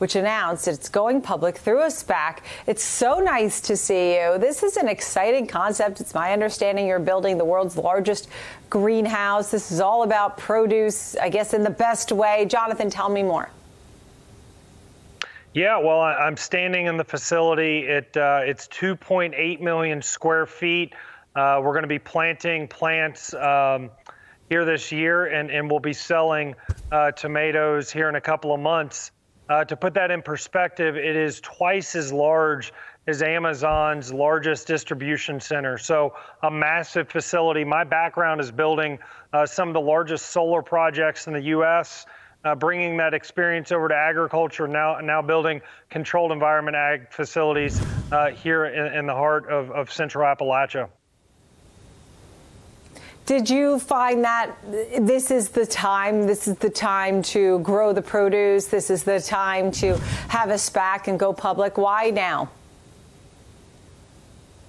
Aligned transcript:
which 0.00 0.16
announced 0.16 0.66
it's 0.66 0.88
going 0.88 1.20
public 1.20 1.58
through 1.58 1.82
a 1.82 1.88
SPAC. 1.88 2.38
It's 2.66 2.82
so 2.82 3.18
nice 3.18 3.60
to 3.60 3.76
see 3.76 4.14
you. 4.14 4.38
This 4.38 4.62
is 4.62 4.78
an 4.78 4.88
exciting 4.88 5.46
concept. 5.46 6.00
It's 6.00 6.14
my 6.14 6.32
understanding 6.32 6.86
you're 6.86 6.98
building 6.98 7.36
the 7.36 7.44
world's 7.44 7.76
largest 7.76 8.30
greenhouse. 8.70 9.50
This 9.50 9.70
is 9.70 9.78
all 9.78 10.02
about 10.02 10.38
produce, 10.38 11.16
I 11.16 11.28
guess, 11.28 11.52
in 11.52 11.62
the 11.62 11.70
best 11.70 12.12
way. 12.12 12.46
Jonathan, 12.46 12.88
tell 12.88 13.10
me 13.10 13.22
more. 13.22 13.50
Yeah, 15.52 15.76
well, 15.76 16.00
I'm 16.00 16.38
standing 16.38 16.86
in 16.86 16.96
the 16.96 17.04
facility. 17.04 17.80
It, 17.80 18.16
uh, 18.16 18.40
it's 18.44 18.68
2.8 18.68 19.60
million 19.60 20.00
square 20.00 20.46
feet. 20.46 20.94
Uh, 21.36 21.60
we're 21.62 21.72
going 21.72 21.82
to 21.82 21.88
be 21.88 21.98
planting 21.98 22.68
plants 22.68 23.34
um, 23.34 23.90
here 24.48 24.64
this 24.64 24.92
year, 24.92 25.26
and, 25.26 25.50
and 25.50 25.70
we'll 25.70 25.78
be 25.78 25.92
selling 25.92 26.54
uh, 26.90 27.10
tomatoes 27.10 27.92
here 27.92 28.08
in 28.08 28.14
a 28.14 28.20
couple 28.20 28.54
of 28.54 28.60
months. 28.60 29.10
Uh, 29.50 29.64
to 29.64 29.76
put 29.76 29.92
that 29.92 30.10
in 30.10 30.22
perspective, 30.22 30.96
it 30.96 31.16
is 31.16 31.40
twice 31.40 31.94
as 31.94 32.12
large 32.12 32.72
as 33.06 33.20
Amazon's 33.20 34.12
largest 34.12 34.66
distribution 34.66 35.40
center. 35.40 35.76
So, 35.76 36.14
a 36.42 36.50
massive 36.50 37.10
facility. 37.10 37.64
My 37.64 37.84
background 37.84 38.40
is 38.40 38.50
building 38.50 38.98
uh, 39.32 39.44
some 39.44 39.68
of 39.68 39.74
the 39.74 39.80
largest 39.80 40.26
solar 40.26 40.62
projects 40.62 41.26
in 41.26 41.32
the 41.32 41.42
U.S 41.42 42.06
uh, 42.44 42.54
bringing 42.54 42.96
that 42.96 43.14
experience 43.14 43.72
over 43.72 43.88
to 43.88 43.94
agriculture, 43.94 44.66
now 44.66 44.98
now 45.00 45.20
building 45.20 45.60
controlled 45.88 46.32
environment 46.32 46.76
ag 46.76 47.10
facilities 47.10 47.80
uh, 48.12 48.28
here 48.28 48.66
in, 48.66 48.98
in, 48.98 49.06
the 49.06 49.14
heart 49.14 49.48
of, 49.50 49.70
of 49.70 49.92
Central 49.92 50.24
Appalachia. 50.24 50.88
Did 53.30 53.48
you 53.48 53.78
find 53.78 54.24
that 54.24 54.56
this 54.98 55.30
is 55.30 55.50
the 55.50 55.64
time? 55.64 56.26
This 56.26 56.48
is 56.48 56.56
the 56.56 56.68
time 56.68 57.22
to 57.30 57.60
grow 57.60 57.92
the 57.92 58.02
produce. 58.02 58.66
This 58.66 58.90
is 58.90 59.04
the 59.04 59.20
time 59.20 59.70
to 59.70 59.96
have 60.26 60.50
a 60.50 60.54
SPAC 60.54 61.06
and 61.06 61.16
go 61.16 61.32
public. 61.32 61.78
Why 61.78 62.10
now? 62.10 62.50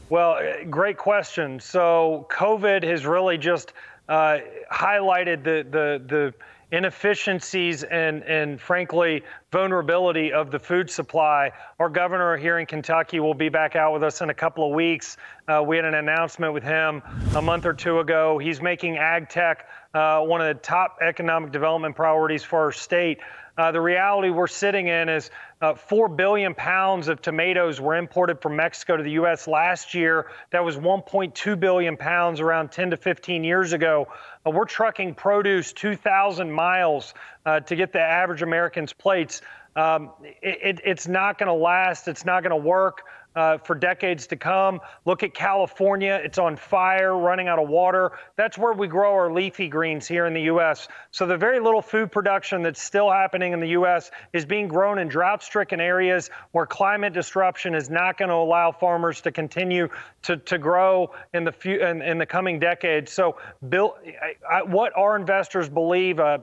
Well, 0.09 0.39
great 0.69 0.95
question. 0.95 1.59
So, 1.59 2.27
COVID 2.29 2.83
has 2.83 3.03
really 3.03 3.39
just 3.39 3.73
uh, 4.07 4.37
highlighted 4.71 5.43
the 5.43 5.65
the 5.67 6.03
the 6.05 6.33
inefficiencies 6.71 7.83
and, 7.83 8.23
and 8.23 8.59
frankly, 8.59 9.23
vulnerability 9.51 10.31
of 10.31 10.51
the 10.51 10.59
food 10.59 10.89
supply. 10.89 11.51
Our 11.79 11.89
governor 11.89 12.37
here 12.37 12.59
in 12.59 12.65
Kentucky 12.65 13.19
will 13.19 13.33
be 13.33 13.49
back 13.49 13.75
out 13.75 13.93
with 13.93 14.03
us 14.03 14.21
in 14.21 14.29
a 14.29 14.33
couple 14.33 14.65
of 14.65 14.73
weeks. 14.73 15.17
Uh, 15.47 15.61
we 15.65 15.75
had 15.75 15.85
an 15.85 15.95
announcement 15.95 16.53
with 16.53 16.63
him 16.63 17.01
a 17.35 17.41
month 17.41 17.65
or 17.65 17.73
two 17.73 17.99
ago. 17.99 18.37
He's 18.37 18.61
making 18.61 18.97
ag 18.97 19.29
tech 19.29 19.67
uh, 19.93 20.21
one 20.21 20.41
of 20.41 20.47
the 20.47 20.61
top 20.61 20.97
economic 21.01 21.51
development 21.51 21.95
priorities 21.95 22.43
for 22.43 22.59
our 22.59 22.71
state. 22.71 23.19
Uh, 23.57 23.71
the 23.71 23.81
reality 23.81 24.29
we're 24.29 24.47
sitting 24.47 24.87
in 24.87 25.09
is 25.09 25.29
uh, 25.61 25.75
4 25.75 26.07
billion 26.07 26.55
pounds 26.55 27.09
of 27.09 27.21
tomatoes 27.21 27.81
were 27.81 27.95
imported 27.95 28.41
from 28.41 28.55
Mexico 28.55 28.95
to 28.95 29.03
the 29.03 29.11
U.S. 29.11 29.47
last 29.47 29.93
year. 29.93 30.27
That 30.51 30.63
was 30.63 30.77
1.2 30.77 31.59
billion 31.59 31.97
pounds 31.97 32.39
around 32.39 32.71
10 32.71 32.91
to 32.91 32.97
15 32.97 33.43
years 33.43 33.73
ago. 33.73 34.07
Uh, 34.45 34.51
we're 34.51 34.65
trucking 34.65 35.15
produce 35.15 35.73
2,000 35.73 36.49
miles 36.49 37.13
uh, 37.45 37.59
to 37.59 37.75
get 37.75 37.91
the 37.91 37.99
average 37.99 38.41
American's 38.41 38.93
plates. 38.93 39.41
Um, 39.75 40.11
it, 40.41 40.59
it, 40.63 40.81
it's 40.85 41.07
not 41.07 41.37
going 41.37 41.47
to 41.47 41.53
last. 41.53 42.07
It's 42.07 42.25
not 42.25 42.43
going 42.43 42.51
to 42.51 42.67
work 42.67 43.03
uh, 43.35 43.57
for 43.59 43.75
decades 43.75 44.27
to 44.27 44.35
come. 44.35 44.79
Look 45.05 45.23
at 45.23 45.33
California, 45.33 46.19
it's 46.23 46.37
on 46.37 46.55
fire, 46.55 47.17
running 47.17 47.47
out 47.47 47.59
of 47.59 47.69
water. 47.69 48.11
That's 48.35 48.57
where 48.57 48.73
we 48.73 48.87
grow 48.87 49.11
our 49.13 49.31
leafy 49.31 49.67
greens 49.67 50.07
here 50.07 50.25
in 50.25 50.33
the 50.33 50.43
U.S. 50.43 50.87
So 51.11 51.25
the 51.25 51.37
very 51.37 51.59
little 51.59 51.81
food 51.81 52.11
production 52.11 52.61
that's 52.61 52.81
still 52.81 53.09
happening 53.09 53.53
in 53.53 53.59
the 53.59 53.69
U.S. 53.69 54.11
is 54.33 54.45
being 54.45 54.67
grown 54.67 54.99
in 54.99 55.07
drought 55.07 55.43
stricken 55.43 55.79
areas 55.79 56.29
where 56.51 56.65
climate 56.65 57.13
disruption 57.13 57.75
is 57.75 57.89
not 57.89 58.17
going 58.17 58.29
to 58.29 58.35
allow 58.35 58.71
farmers 58.71 59.21
to 59.21 59.31
continue 59.31 59.87
to, 60.23 60.37
to 60.37 60.57
grow 60.57 61.11
in 61.33 61.43
the, 61.43 61.51
few, 61.51 61.79
in, 61.79 62.01
in 62.01 62.17
the 62.17 62.25
coming 62.25 62.59
decades. 62.59 63.11
So, 63.11 63.37
Bill, 63.69 63.95
I, 64.21 64.57
I, 64.57 64.63
what 64.63 64.95
our 64.97 65.15
investors 65.15 65.69
believe, 65.69 66.19
uh, 66.19 66.39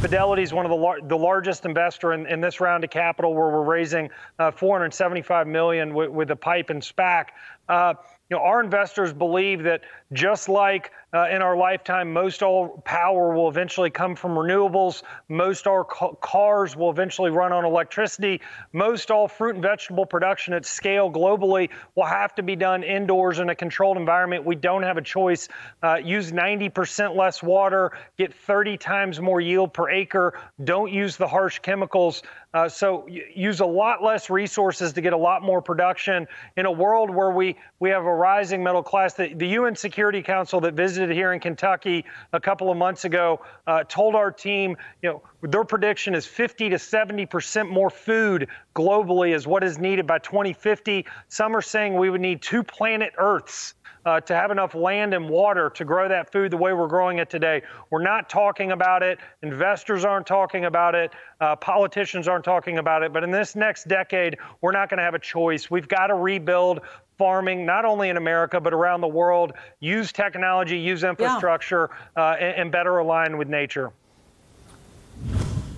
Fidelity 0.00 0.42
is 0.42 0.52
one 0.52 0.64
of 0.64 0.70
the, 0.70 0.76
lar- 0.76 1.00
the 1.02 1.16
largest 1.16 1.66
investor 1.66 2.12
in, 2.12 2.26
in, 2.26 2.40
this 2.40 2.60
round 2.60 2.84
of 2.84 2.90
capital 2.90 3.34
where 3.34 3.50
we're 3.50 3.62
raising 3.62 4.08
uh, 4.38 4.50
475 4.50 5.46
million 5.46 5.92
with, 5.92 6.10
with 6.10 6.28
the 6.28 6.36
pipe 6.36 6.70
and 6.70 6.80
SPAC. 6.80 7.26
Uh, 7.68 7.94
you 8.30 8.36
know, 8.36 8.42
our 8.42 8.62
investors 8.62 9.12
believe 9.12 9.62
that 9.64 9.82
just 10.12 10.48
like 10.48 10.92
uh, 11.12 11.26
in 11.28 11.42
our 11.42 11.56
lifetime, 11.56 12.12
most 12.12 12.42
all 12.42 12.82
power 12.84 13.34
will 13.34 13.48
eventually 13.48 13.90
come 13.90 14.14
from 14.14 14.32
renewables. 14.32 15.02
Most 15.28 15.66
all 15.66 15.82
ca- 15.82 16.14
cars 16.14 16.76
will 16.76 16.90
eventually 16.90 17.30
run 17.30 17.52
on 17.52 17.64
electricity. 17.64 18.40
Most 18.72 19.10
all 19.10 19.26
fruit 19.26 19.54
and 19.54 19.62
vegetable 19.62 20.06
production 20.06 20.54
at 20.54 20.64
scale 20.64 21.10
globally 21.10 21.70
will 21.96 22.04
have 22.04 22.34
to 22.36 22.42
be 22.44 22.54
done 22.54 22.84
indoors 22.84 23.40
in 23.40 23.48
a 23.50 23.54
controlled 23.54 23.96
environment. 23.96 24.44
We 24.44 24.54
don't 24.54 24.84
have 24.84 24.98
a 24.98 25.02
choice. 25.02 25.48
Uh, 25.82 25.96
use 25.96 26.30
90% 26.30 27.16
less 27.16 27.42
water, 27.42 27.90
get 28.16 28.32
30 28.32 28.76
times 28.76 29.20
more 29.20 29.40
yield 29.40 29.72
per 29.72 29.90
acre. 29.90 30.38
Don't 30.62 30.92
use 30.92 31.16
the 31.16 31.26
harsh 31.26 31.58
chemicals. 31.58 32.22
Uh, 32.52 32.68
so 32.68 33.06
use 33.08 33.60
a 33.60 33.66
lot 33.66 34.02
less 34.02 34.28
resources 34.28 34.92
to 34.92 35.00
get 35.00 35.12
a 35.12 35.16
lot 35.16 35.40
more 35.40 35.62
production 35.62 36.26
in 36.56 36.66
a 36.66 36.72
world 36.72 37.08
where 37.08 37.30
we, 37.30 37.56
we 37.78 37.90
have 37.90 38.04
a 38.04 38.14
rising 38.14 38.62
middle 38.62 38.82
class. 38.82 39.14
The, 39.14 39.32
the 39.34 39.46
UN 39.48 39.76
Security 39.76 40.20
Council 40.20 40.60
that 40.62 40.74
visited 40.74 40.99
here 41.08 41.32
in 41.32 41.40
Kentucky 41.40 42.04
a 42.32 42.40
couple 42.40 42.70
of 42.70 42.76
months 42.76 43.04
ago 43.04 43.40
uh, 43.66 43.84
told 43.84 44.14
our 44.14 44.30
team, 44.30 44.76
you 45.02 45.10
know, 45.10 45.22
their 45.42 45.64
prediction 45.64 46.14
is 46.14 46.26
50 46.26 46.68
to 46.70 46.78
70 46.78 47.24
percent 47.26 47.70
more 47.70 47.88
food 47.88 48.48
globally 48.74 49.34
is 49.34 49.46
what 49.46 49.64
is 49.64 49.78
needed 49.78 50.06
by 50.06 50.18
2050. 50.18 51.06
Some 51.28 51.56
are 51.56 51.62
saying 51.62 51.96
we 51.96 52.10
would 52.10 52.20
need 52.20 52.42
two 52.42 52.62
planet 52.62 53.12
Earths 53.16 53.74
uh, 54.06 54.20
to 54.20 54.34
have 54.34 54.50
enough 54.50 54.74
land 54.74 55.14
and 55.14 55.28
water 55.28 55.70
to 55.70 55.84
grow 55.84 56.08
that 56.08 56.32
food 56.32 56.50
the 56.50 56.56
way 56.56 56.72
we're 56.72 56.88
growing 56.88 57.18
it 57.18 57.28
today. 57.28 57.62
We're 57.90 58.02
not 58.02 58.28
talking 58.28 58.72
about 58.72 59.02
it. 59.02 59.18
Investors 59.42 60.04
aren't 60.04 60.26
talking 60.26 60.64
about 60.64 60.94
it. 60.94 61.12
Uh, 61.40 61.56
politicians 61.56 62.26
aren't 62.28 62.44
talking 62.44 62.78
about 62.78 63.02
it. 63.02 63.12
But 63.12 63.24
in 63.24 63.30
this 63.30 63.54
next 63.54 63.88
decade, 63.88 64.38
we're 64.60 64.72
not 64.72 64.88
going 64.88 64.98
to 64.98 65.04
have 65.04 65.14
a 65.14 65.18
choice. 65.18 65.70
We've 65.70 65.88
got 65.88 66.08
to 66.08 66.14
rebuild 66.14 66.80
farming, 67.20 67.66
not 67.66 67.84
only 67.84 68.08
in 68.08 68.16
America, 68.16 68.58
but 68.58 68.72
around 68.72 69.02
the 69.02 69.08
world, 69.08 69.52
use 69.78 70.10
technology, 70.10 70.78
use 70.78 71.04
infrastructure, 71.04 71.90
yeah. 72.16 72.22
uh, 72.22 72.32
and, 72.40 72.56
and 72.56 72.72
better 72.72 72.96
align 72.96 73.36
with 73.36 73.46
nature. 73.46 73.92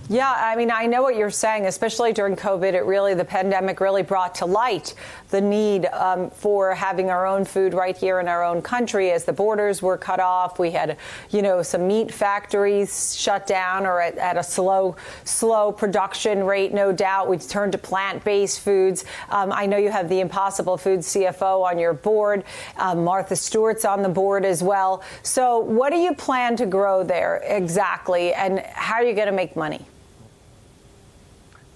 Yeah, 0.09 0.35
I 0.37 0.57
mean, 0.57 0.69
I 0.69 0.85
know 0.85 1.01
what 1.01 1.15
you're 1.15 1.31
saying, 1.31 1.65
especially 1.65 2.11
during 2.11 2.35
COVID. 2.35 2.73
It 2.73 2.83
really, 2.83 3.13
the 3.13 3.23
pandemic 3.23 3.79
really 3.79 4.03
brought 4.03 4.35
to 4.35 4.45
light 4.45 4.95
the 5.29 5.39
need 5.39 5.85
um, 5.85 6.29
for 6.29 6.75
having 6.75 7.09
our 7.09 7.25
own 7.25 7.45
food 7.45 7.73
right 7.73 7.95
here 7.95 8.19
in 8.19 8.27
our 8.27 8.43
own 8.43 8.61
country 8.61 9.11
as 9.11 9.23
the 9.23 9.31
borders 9.31 9.81
were 9.81 9.97
cut 9.97 10.19
off. 10.19 10.59
We 10.59 10.71
had, 10.71 10.97
you 11.29 11.41
know, 11.41 11.63
some 11.63 11.87
meat 11.87 12.13
factories 12.13 13.15
shut 13.15 13.47
down 13.47 13.85
or 13.85 14.01
at, 14.01 14.17
at 14.17 14.35
a 14.35 14.43
slow, 14.43 14.97
slow 15.23 15.71
production 15.71 16.43
rate, 16.43 16.73
no 16.73 16.91
doubt. 16.91 17.29
We 17.29 17.37
turned 17.37 17.71
to 17.71 17.77
plant 17.77 18.25
based 18.25 18.59
foods. 18.59 19.05
Um, 19.29 19.53
I 19.53 19.65
know 19.65 19.77
you 19.77 19.89
have 19.89 20.09
the 20.09 20.19
Impossible 20.19 20.75
Foods 20.75 21.07
CFO 21.13 21.63
on 21.63 21.79
your 21.79 21.93
board. 21.93 22.43
Um, 22.75 23.05
Martha 23.05 23.37
Stewart's 23.37 23.85
on 23.85 24.03
the 24.03 24.09
board 24.09 24.43
as 24.43 24.61
well. 24.61 25.01
So, 25.23 25.59
what 25.59 25.91
do 25.91 25.97
you 25.97 26.13
plan 26.13 26.57
to 26.57 26.65
grow 26.65 27.05
there 27.05 27.37
exactly, 27.45 28.33
and 28.33 28.59
how 28.59 28.95
are 28.95 29.03
you 29.03 29.15
going 29.15 29.27
to 29.27 29.31
make 29.31 29.55
money? 29.55 29.87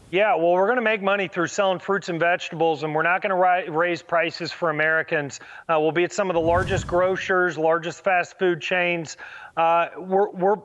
Yeah, 0.09 0.35
well, 0.35 0.53
we're 0.53 0.67
going 0.67 0.77
to 0.77 0.81
make 0.81 1.01
money 1.01 1.27
through 1.27 1.47
selling 1.47 1.79
fruits 1.79 2.07
and 2.07 2.17
vegetables, 2.17 2.83
and 2.83 2.95
we're 2.95 3.03
not 3.03 3.21
going 3.21 3.31
to 3.31 3.35
ri- 3.35 3.69
raise 3.69 4.01
prices 4.01 4.53
for 4.53 4.69
Americans. 4.69 5.41
Uh, 5.67 5.77
we'll 5.81 5.91
be 5.91 6.05
at 6.05 6.13
some 6.13 6.29
of 6.29 6.33
the 6.33 6.39
largest 6.39 6.87
grocers, 6.87 7.57
largest 7.57 8.05
fast 8.05 8.39
food 8.39 8.61
chains. 8.61 9.17
Uh, 9.57 9.87
we're, 9.97 10.29
we're 10.29 10.55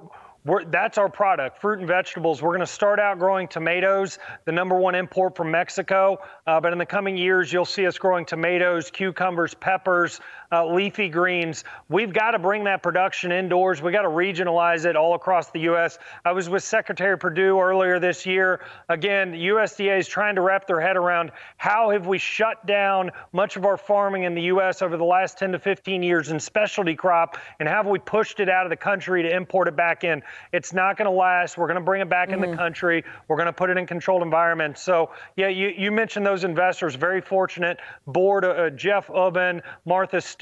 we're, 0.45 0.65
that's 0.65 0.99
our 0.99 1.09
product, 1.09 1.61
fruit 1.61 1.79
and 1.79 1.87
vegetables. 1.87 2.43
We're 2.43 2.51
going 2.51 2.61
to 2.61 2.67
start 2.67 2.99
out 2.99 3.21
growing 3.21 3.47
tomatoes, 3.47 4.19
the 4.45 4.51
number 4.51 4.77
one 4.77 4.97
import 4.97 5.37
from 5.37 5.53
Mexico. 5.53 6.19
Uh, 6.49 6.61
but 6.61 6.73
in 6.73 6.79
the 6.79 6.87
coming 6.87 7.17
years, 7.17 7.53
you'll 7.53 7.65
see 7.65 7.87
us 7.87 7.97
growing 7.97 8.25
tomatoes, 8.25 8.91
cucumbers, 8.91 9.55
peppers, 9.55 10.21
uh, 10.53 10.67
leafy 10.67 11.09
greens. 11.09 11.65
We've 11.89 12.13
got 12.13 12.33
to 12.33 12.39
bring 12.39 12.65
that 12.65 12.83
production 12.83 13.33
indoors. 13.33 13.81
We 13.81 13.91
got 13.91 14.03
to 14.03 14.09
regionalize 14.09 14.85
it 14.85 14.97
all 14.97 15.15
across 15.15 15.51
the 15.51 15.61
U.S. 15.61 15.99
I 16.25 16.33
was 16.33 16.49
with 16.49 16.63
Secretary 16.63 17.17
Perdue 17.19 17.59
earlier 17.59 17.99
this 17.99 18.27
year. 18.27 18.61
Again, 18.89 19.33
USDA 19.33 19.99
is 19.99 20.07
trying 20.07 20.35
to 20.35 20.43
wrap 20.43 20.67
their 20.67 20.81
head 20.81 20.97
around 20.97 21.33
how 21.57 21.91
have 21.91 22.07
we 22.07 22.19
shut 22.19 22.65
down 22.67 23.11
much 23.33 23.57
of 23.57 23.65
our 23.65 23.77
farming 23.77 24.25
in 24.25 24.35
the 24.35 24.43
U.S. 24.43 24.83
over 24.83 24.97
the 24.97 25.05
last 25.05 25.39
10 25.39 25.53
to 25.53 25.59
15 25.59 26.03
years 26.03 26.29
in 26.29 26.39
specialty 26.39 26.95
crop, 26.95 27.39
and 27.59 27.69
have 27.69 27.87
we 27.87 27.99
pushed 27.99 28.41
it 28.41 28.49
out 28.49 28.67
of 28.67 28.71
the 28.71 28.77
country 28.77 29.23
to 29.23 29.35
import 29.35 29.69
it 29.69 29.77
back 29.77 30.05
in? 30.05 30.23
It's 30.53 30.73
not 30.75 30.99
going 30.99 31.07
to 31.07 31.17
last. 31.17 31.57
We're 31.57 31.67
going 31.67 31.81
to 31.81 31.85
bring 31.85 32.03
it 32.03 32.11
back 32.11 32.29
mm-hmm. 32.29 32.45
in 32.45 32.51
the 32.51 32.57
country. 32.57 33.05
We're 33.29 33.37
going 33.37 33.47
to 33.47 33.53
put 33.53 33.71
it 33.71 33.79
in 33.79 33.87
controlled 33.87 34.23
environments. 34.23 34.83
So, 34.83 35.11
yeah, 35.37 35.49
you, 35.49 35.69
you 35.69 35.91
mentioned 35.91 36.27
those 36.27 36.45
investors. 36.45 36.95
Very 36.95 37.21
fortunate. 37.21 37.79
Board 38.07 38.45
uh, 38.45 38.71
Jeff 38.71 39.07
Ubben, 39.09 39.63
Martha 39.87 40.21
Stewart, 40.21 40.42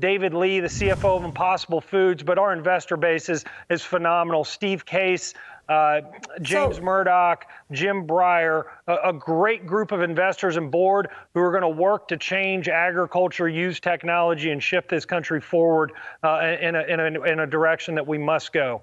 David 0.00 0.34
Lee, 0.34 0.60
the 0.60 0.68
CFO 0.68 1.18
of 1.18 1.24
Impossible 1.24 1.80
Foods. 1.80 2.22
But 2.22 2.38
our 2.38 2.52
investor 2.52 2.96
base 2.96 3.28
is, 3.28 3.44
is 3.68 3.82
phenomenal. 3.82 4.44
Steve 4.44 4.84
Case, 4.84 5.34
uh, 5.68 6.00
James 6.42 6.76
so, 6.76 6.82
Murdoch, 6.82 7.46
Jim 7.72 8.06
Breyer, 8.06 8.64
a, 8.86 9.08
a, 9.08 9.12
great 9.12 9.66
group 9.66 9.90
of 9.90 10.00
investors 10.00 10.56
and 10.56 10.70
board 10.70 11.08
who 11.34 11.40
are 11.40 11.50
going 11.50 11.62
to 11.62 11.68
work 11.68 12.06
to 12.08 12.16
change 12.16 12.68
agriculture, 12.68 13.48
use 13.48 13.80
technology, 13.80 14.52
and 14.52 14.62
shift 14.62 14.88
this 14.88 15.04
country 15.04 15.40
forward 15.40 15.92
uh, 16.22 16.56
in, 16.60 16.76
a, 16.76 16.82
in, 16.82 17.00
a, 17.00 17.22
in 17.22 17.40
a 17.40 17.46
direction 17.46 17.96
that 17.96 18.06
we 18.06 18.16
must 18.16 18.52
go. 18.52 18.80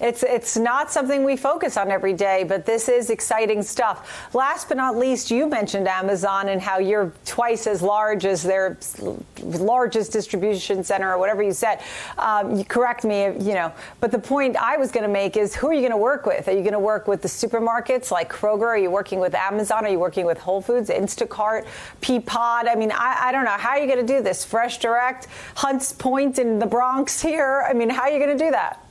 It's 0.00 0.22
it's 0.22 0.56
not 0.56 0.92
something 0.92 1.24
we 1.24 1.36
focus 1.36 1.76
on 1.76 1.90
every 1.90 2.12
day, 2.12 2.44
but 2.44 2.64
this 2.64 2.88
is 2.88 3.10
exciting 3.10 3.62
stuff. 3.62 4.32
Last 4.32 4.68
but 4.68 4.76
not 4.76 4.96
least, 4.96 5.30
you 5.30 5.48
mentioned 5.48 5.88
Amazon 5.88 6.50
and 6.50 6.62
how 6.62 6.78
you're 6.78 7.12
twice 7.24 7.66
as 7.66 7.82
large 7.82 8.24
as 8.24 8.44
their 8.44 8.78
largest 9.42 10.12
distribution 10.12 10.84
center 10.84 11.12
or 11.12 11.18
whatever 11.18 11.42
you 11.42 11.52
said. 11.52 11.80
Um, 12.16 12.56
you 12.56 12.64
correct 12.64 13.04
me, 13.04 13.24
you 13.24 13.54
know. 13.54 13.72
But 13.98 14.12
the 14.12 14.20
point 14.20 14.56
I 14.56 14.76
was 14.76 14.92
going 14.92 15.02
to 15.02 15.12
make 15.12 15.36
is, 15.36 15.56
who 15.56 15.66
are 15.68 15.72
you 15.72 15.80
going 15.80 15.90
to 15.90 15.96
work 15.96 16.26
with? 16.26 16.46
Are 16.46 16.52
you 16.52 16.62
going 16.62 16.72
to 16.72 16.78
work 16.78 17.08
with 17.08 17.22
the 17.22 17.28
supermarkets 17.28 18.12
like 18.12 18.30
Kroger? 18.30 18.66
Are 18.66 18.78
you 18.78 18.90
working 18.90 19.18
with 19.18 19.34
Amazon? 19.34 19.84
Are 19.84 19.90
you 19.90 19.98
working 19.98 20.26
with 20.26 20.38
Whole 20.38 20.60
Foods, 20.60 20.90
Instacart, 20.90 21.66
Peapod? 22.02 22.68
I 22.68 22.74
mean, 22.76 22.92
I, 22.92 23.28
I 23.28 23.32
don't 23.32 23.44
know. 23.44 23.50
How 23.50 23.70
are 23.70 23.78
you 23.78 23.86
going 23.86 24.06
to 24.06 24.12
do 24.12 24.22
this? 24.22 24.44
Fresh 24.44 24.78
Direct, 24.78 25.26
Hunts 25.56 25.92
Point 25.92 26.38
in 26.38 26.60
the 26.60 26.66
Bronx 26.66 27.20
here. 27.20 27.66
I 27.68 27.72
mean, 27.72 27.90
how 27.90 28.02
are 28.02 28.10
you 28.10 28.18
going 28.18 28.38
to 28.38 28.44
do 28.44 28.52
that? 28.52 28.84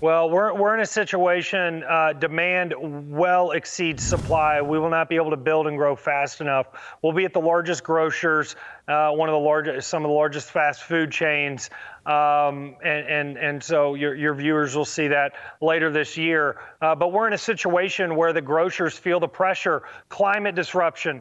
Well, 0.00 0.30
we're, 0.30 0.54
we're 0.54 0.72
in 0.72 0.80
a 0.80 0.86
situation, 0.86 1.84
uh, 1.84 2.14
demand 2.14 2.72
well 3.10 3.50
exceeds 3.50 4.02
supply. 4.02 4.62
We 4.62 4.78
will 4.78 4.88
not 4.88 5.10
be 5.10 5.16
able 5.16 5.28
to 5.28 5.36
build 5.36 5.66
and 5.66 5.76
grow 5.76 5.94
fast 5.94 6.40
enough. 6.40 6.68
We'll 7.02 7.12
be 7.12 7.26
at 7.26 7.34
the 7.34 7.40
largest 7.40 7.84
grocers, 7.84 8.56
uh, 8.88 9.10
one 9.10 9.28
of 9.28 9.34
the 9.34 9.38
largest, 9.38 9.88
some 9.88 10.02
of 10.02 10.08
the 10.08 10.14
largest 10.14 10.52
fast 10.52 10.84
food 10.84 11.12
chains. 11.12 11.68
Um, 12.06 12.76
and, 12.82 13.06
and, 13.08 13.36
and 13.36 13.62
so 13.62 13.94
your, 13.94 14.14
your 14.14 14.32
viewers 14.32 14.74
will 14.74 14.86
see 14.86 15.08
that 15.08 15.34
later 15.60 15.92
this 15.92 16.16
year. 16.16 16.56
Uh, 16.80 16.94
but 16.94 17.12
we're 17.12 17.26
in 17.26 17.34
a 17.34 17.38
situation 17.38 18.16
where 18.16 18.32
the 18.32 18.40
grocers 18.40 18.98
feel 18.98 19.20
the 19.20 19.28
pressure, 19.28 19.82
climate 20.08 20.54
disruption. 20.54 21.20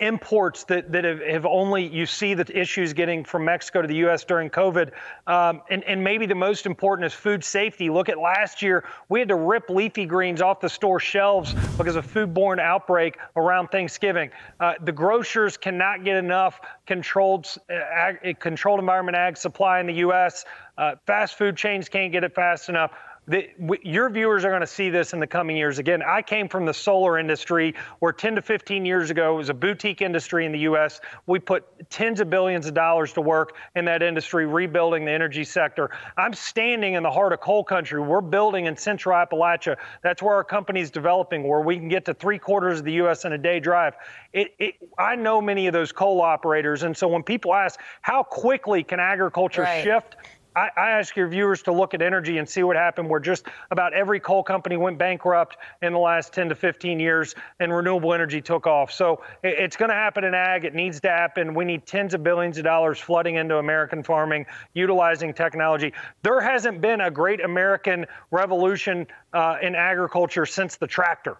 Imports 0.00 0.64
that, 0.64 0.90
that 0.90 1.04
have, 1.04 1.20
have, 1.20 1.46
only 1.46 1.86
you 1.86 2.06
see 2.06 2.34
the 2.34 2.44
issues 2.58 2.92
getting 2.92 3.22
from 3.22 3.44
Mexico 3.44 3.82
to 3.82 3.86
the 3.86 3.94
U.S. 3.96 4.24
during 4.24 4.50
COVID, 4.50 4.90
um, 5.28 5.62
and, 5.70 5.84
and 5.84 6.02
maybe 6.02 6.26
the 6.26 6.34
most 6.34 6.66
important 6.66 7.06
is 7.06 7.12
food 7.12 7.44
safety. 7.44 7.88
Look 7.88 8.08
at 8.08 8.18
last 8.18 8.62
year, 8.62 8.84
we 9.08 9.20
had 9.20 9.28
to 9.28 9.36
rip 9.36 9.70
leafy 9.70 10.04
greens 10.04 10.42
off 10.42 10.58
the 10.60 10.68
store 10.68 10.98
shelves 10.98 11.54
because 11.78 11.94
of 11.94 12.04
foodborne 12.04 12.58
outbreak 12.58 13.16
around 13.36 13.68
Thanksgiving. 13.68 14.30
Uh, 14.58 14.74
the 14.82 14.90
grocers 14.90 15.56
cannot 15.56 16.02
get 16.02 16.16
enough 16.16 16.60
controlled 16.86 17.46
uh, 17.70 17.74
ag, 17.74 18.40
controlled 18.40 18.80
environment 18.80 19.16
ag 19.16 19.36
supply 19.36 19.78
in 19.78 19.86
the 19.86 19.94
U.S. 19.94 20.44
Uh, 20.76 20.96
fast 21.06 21.38
food 21.38 21.56
chains 21.56 21.88
can't 21.88 22.10
get 22.10 22.24
it 22.24 22.34
fast 22.34 22.68
enough 22.68 22.90
the, 23.28 23.48
your 23.82 24.08
viewers 24.08 24.44
are 24.44 24.50
going 24.50 24.60
to 24.60 24.66
see 24.66 24.88
this 24.88 25.12
in 25.12 25.18
the 25.18 25.26
coming 25.26 25.56
years. 25.56 25.78
Again, 25.78 26.00
I 26.00 26.22
came 26.22 26.48
from 26.48 26.64
the 26.64 26.74
solar 26.74 27.18
industry 27.18 27.74
where 27.98 28.12
10 28.12 28.36
to 28.36 28.42
15 28.42 28.84
years 28.84 29.10
ago 29.10 29.34
it 29.34 29.36
was 29.36 29.48
a 29.48 29.54
boutique 29.54 30.00
industry 30.00 30.46
in 30.46 30.52
the 30.52 30.60
U.S. 30.60 31.00
We 31.26 31.40
put 31.40 31.64
tens 31.90 32.20
of 32.20 32.30
billions 32.30 32.66
of 32.66 32.74
dollars 32.74 33.12
to 33.14 33.20
work 33.20 33.56
in 33.74 33.84
that 33.86 34.02
industry, 34.02 34.46
rebuilding 34.46 35.04
the 35.04 35.10
energy 35.10 35.42
sector. 35.42 35.90
I'm 36.16 36.34
standing 36.34 36.94
in 36.94 37.02
the 37.02 37.10
heart 37.10 37.32
of 37.32 37.40
coal 37.40 37.64
country. 37.64 38.00
We're 38.00 38.20
building 38.20 38.66
in 38.66 38.76
central 38.76 39.16
Appalachia. 39.16 39.76
That's 40.02 40.22
where 40.22 40.34
our 40.34 40.44
company's 40.44 40.90
developing, 40.90 41.48
where 41.48 41.60
we 41.60 41.78
can 41.78 41.88
get 41.88 42.04
to 42.04 42.14
three 42.14 42.38
quarters 42.38 42.78
of 42.78 42.84
the 42.84 42.92
U.S. 42.92 43.24
in 43.24 43.32
a 43.32 43.38
day 43.38 43.58
drive. 43.58 43.96
It, 44.32 44.54
it, 44.60 44.74
I 44.98 45.16
know 45.16 45.40
many 45.40 45.66
of 45.66 45.72
those 45.72 45.90
coal 45.90 46.20
operators. 46.20 46.84
And 46.84 46.96
so 46.96 47.08
when 47.08 47.24
people 47.24 47.54
ask, 47.54 47.80
how 48.02 48.22
quickly 48.22 48.84
can 48.84 49.00
agriculture 49.00 49.62
right. 49.62 49.82
shift? 49.82 50.16
I, 50.56 50.70
I, 50.74 50.90
ask 50.92 51.14
your 51.14 51.28
viewers 51.28 51.62
to 51.64 51.72
look 51.72 51.92
at 51.92 52.00
energy 52.00 52.38
and 52.38 52.48
see 52.48 52.62
what 52.62 52.76
happened 52.76 53.10
where 53.10 53.20
just 53.20 53.46
about 53.70 53.92
every 53.92 54.18
coal 54.18 54.42
company 54.42 54.78
went 54.78 54.98
bankrupt 54.98 55.58
in 55.82 55.92
the 55.92 55.98
last 55.98 56.32
10 56.32 56.48
to 56.48 56.54
15 56.54 56.98
years 56.98 57.34
and 57.60 57.72
renewable 57.72 58.14
energy 58.14 58.40
took 58.40 58.66
off. 58.66 58.90
So 58.90 59.22
it, 59.42 59.58
it's 59.58 59.76
going 59.76 59.90
to 59.90 59.94
happen 59.94 60.24
in 60.24 60.34
ag. 60.34 60.64
It 60.64 60.74
needs 60.74 60.98
to 61.00 61.08
happen. 61.08 61.52
We 61.54 61.66
need 61.66 61.86
tens 61.86 62.14
of 62.14 62.22
billions 62.24 62.56
of 62.56 62.64
dollars 62.64 62.98
flooding 62.98 63.36
into 63.36 63.58
American 63.58 64.02
farming, 64.02 64.46
utilizing 64.72 65.34
technology. 65.34 65.92
There 66.22 66.40
hasn't 66.40 66.80
been 66.80 67.02
a 67.02 67.10
great 67.10 67.44
American 67.44 68.06
revolution 68.30 69.06
uh, 69.34 69.56
in 69.60 69.74
agriculture 69.74 70.46
since 70.46 70.76
the 70.76 70.86
tractor. 70.86 71.36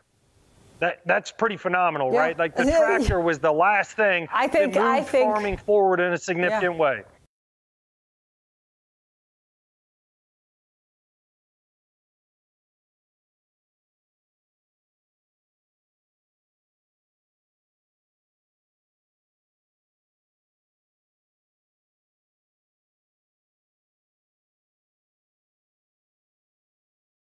That 0.78 1.00
that's 1.06 1.32
pretty 1.32 1.56
phenomenal, 1.56 2.12
yeah. 2.12 2.20
right? 2.20 2.38
Like 2.38 2.54
the 2.54 2.64
tractor 2.64 3.18
was 3.18 3.38
the 3.38 3.50
last 3.50 3.92
thing 3.92 4.28
I 4.30 4.46
think 4.46 4.74
that 4.74 4.80
moved 4.80 4.90
I 4.90 5.02
think, 5.02 5.24
farming 5.24 5.56
forward 5.56 6.00
in 6.00 6.12
a 6.12 6.18
significant 6.18 6.74
yeah. 6.74 6.80
way. 6.80 7.02